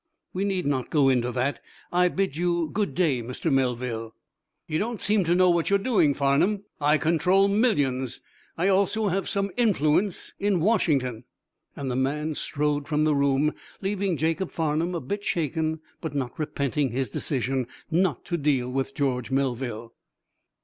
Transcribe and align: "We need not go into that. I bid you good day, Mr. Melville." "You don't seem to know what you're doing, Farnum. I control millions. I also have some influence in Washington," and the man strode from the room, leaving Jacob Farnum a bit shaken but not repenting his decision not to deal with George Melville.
"We 0.33 0.45
need 0.45 0.65
not 0.65 0.89
go 0.89 1.09
into 1.09 1.31
that. 1.33 1.59
I 1.91 2.07
bid 2.07 2.35
you 2.35 2.71
good 2.73 2.95
day, 2.95 3.21
Mr. 3.21 3.53
Melville." 3.53 4.15
"You 4.65 4.79
don't 4.79 4.99
seem 4.99 5.23
to 5.25 5.35
know 5.35 5.51
what 5.51 5.69
you're 5.69 5.77
doing, 5.77 6.15
Farnum. 6.15 6.63
I 6.79 6.97
control 6.97 7.47
millions. 7.47 8.19
I 8.57 8.67
also 8.67 9.09
have 9.09 9.29
some 9.29 9.51
influence 9.57 10.33
in 10.39 10.59
Washington," 10.59 11.25
and 11.75 11.91
the 11.91 11.95
man 11.95 12.33
strode 12.33 12.87
from 12.87 13.03
the 13.03 13.13
room, 13.13 13.53
leaving 13.79 14.17
Jacob 14.17 14.49
Farnum 14.49 14.95
a 14.95 15.01
bit 15.01 15.23
shaken 15.23 15.81
but 16.01 16.15
not 16.15 16.39
repenting 16.39 16.89
his 16.89 17.11
decision 17.11 17.67
not 17.91 18.25
to 18.25 18.37
deal 18.37 18.71
with 18.71 18.95
George 18.95 19.29
Melville. 19.29 19.93